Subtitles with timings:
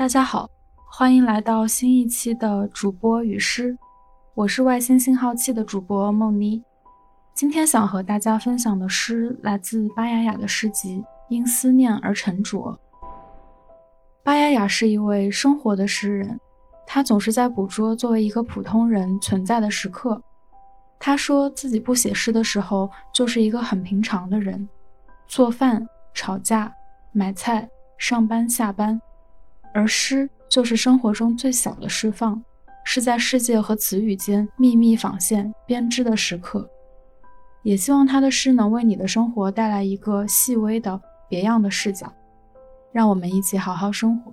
[0.00, 0.48] 大家好，
[0.86, 3.76] 欢迎来到新一期的主播与诗，
[4.32, 6.64] 我是外星信号器的主播梦妮。
[7.34, 12.56] 今天想和大家分享的诗来自巴雅雅的诗集《因思念而沉着》。
[14.22, 16.40] 巴雅雅是一位生活的诗人，
[16.86, 20.22] 他总是在捕捉作为一个普通人存在的时刻。
[20.98, 24.66] 他说自己不写诗的时候，就是一个很平常的人，
[25.26, 26.72] 做饭、吵架、
[27.12, 28.98] 买菜、上班、下班。
[29.72, 32.42] 而诗就是生活中最小的释放，
[32.84, 36.68] 是在世界和词语间秘密纺线编织的时刻。
[37.62, 42.10] 也希望他的诗能为你的生活带来一个细微的别样的视角，
[42.90, 44.32] 让我们一起好好生活。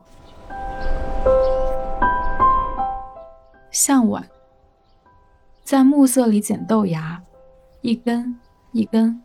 [3.70, 4.26] 向晚，
[5.62, 7.22] 在暮色里捡豆芽，
[7.82, 8.40] 一根
[8.72, 9.22] 一根，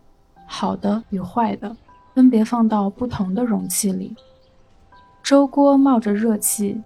[0.46, 1.74] 好的与坏的，
[2.12, 4.14] 分别放到不同的容器里。
[5.22, 6.82] 粥锅冒着热气，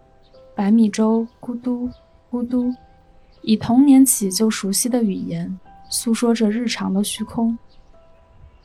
[0.55, 1.89] 白米粥咕嘟
[2.31, 2.73] 咕嘟，
[3.41, 7.57] 以童年起就熟悉的语言诉说着日常的虚空。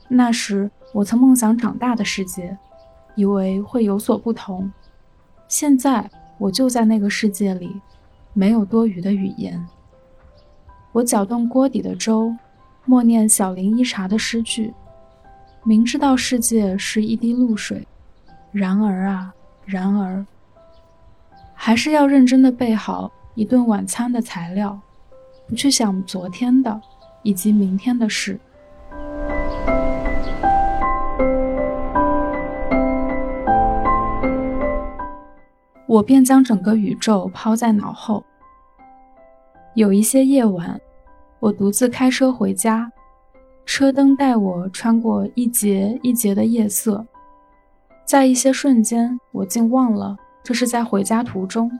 [0.08, 2.56] 那时我曾梦想长大的世界，
[3.14, 4.70] 以为会有所不同。
[5.48, 7.74] 现在我就在那个世界里，
[8.34, 9.66] 没有多余的语言。
[10.92, 12.36] 我搅动锅底的粥，
[12.84, 14.74] 默念小林一茶的诗句，
[15.64, 17.88] 明知道世界是一滴露水，
[18.52, 19.32] 然而啊。
[19.64, 20.26] 然而，
[21.54, 24.78] 还是要认真的备好一顿晚餐的材料，
[25.48, 26.80] 不去想昨天的
[27.22, 28.38] 以及明天的事。
[35.86, 38.24] 我便将整个宇宙抛在脑后。
[39.74, 40.80] 有一些夜晚，
[41.38, 42.90] 我独自开车回家，
[43.64, 47.06] 车灯带我穿过一节一节的夜色。
[48.04, 51.70] 在一些瞬间，我竟忘了这是在回家途中，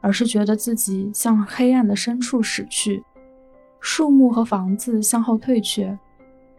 [0.00, 3.04] 而是觉得自己向黑暗的深处驶去。
[3.80, 5.96] 树木和房子向后退却，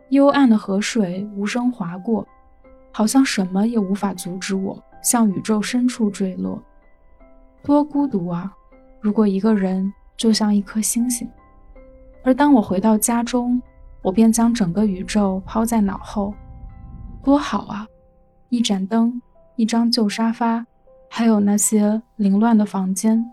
[0.09, 2.25] 幽暗的河水无声划过，
[2.91, 6.61] 好像什么也无法阻止我向宇宙深处坠落。
[7.61, 8.53] 多孤独啊！
[9.01, 11.29] 如果一个人就像一颗星星，
[12.23, 13.61] 而当我回到家中，
[14.01, 16.33] 我便将整个宇宙抛在脑后，
[17.21, 17.85] 多好啊！
[18.49, 19.21] 一盏灯，
[19.55, 20.65] 一张旧沙发，
[21.09, 23.25] 还有那些凌乱的房间。